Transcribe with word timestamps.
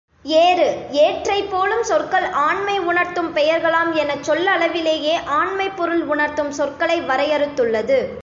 ஏறு, 0.25 0.85
ஏற்றை 0.91 1.43
போலும் 1.43 1.83
சொற்கள் 1.83 2.23
ஆண்மை 2.23 2.79
உணர்த்தும் 2.79 3.35
பெயர்களாம் 3.35 3.93
எனச் 3.93 4.29
சொல்லளவிலேயே 4.29 5.23
ஆண்மைப் 5.25 5.77
பொருள் 5.77 6.03
உணர்த்தும் 6.03 6.51
சொற்களை 6.51 7.01
வரையறுத்துள்ளது. 7.01 7.99